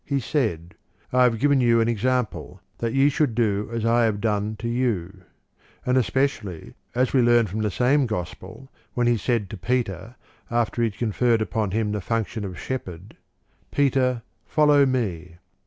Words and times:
He 0.03 0.19
said," 0.19 0.73
I 1.13 1.21
have 1.25 1.37
given 1.37 1.61
you 1.61 1.79
an 1.79 1.87
example, 1.87 2.59
that 2.79 2.95
ye 2.95 3.07
should 3.07 3.35
do 3.35 3.69
as 3.71 3.85
I 3.85 4.03
have 4.05 4.19
done 4.19 4.55
to 4.55 4.67
you." 4.67 5.11
^ 5.19 5.23
And 5.85 5.95
especially, 5.95 6.73
as 6.95 7.13
we 7.13 7.21
learn 7.21 7.45
from 7.45 7.61
the 7.61 7.69
same 7.69 8.07
Gospel, 8.07 8.71
when 8.95 9.05
He 9.05 9.15
said 9.15 9.47
to 9.51 9.57
Peter, 9.57 10.15
after 10.49 10.81
He 10.81 10.89
had 10.89 10.97
conferred 10.97 11.39
upon 11.43 11.69
Him 11.69 11.91
the 11.91 12.01
function 12.01 12.43
of 12.43 12.57
shep 12.57 12.87
herd," 12.87 13.15
Peter, 13.71 14.23
follow 14.47 14.87
me." 14.87 15.35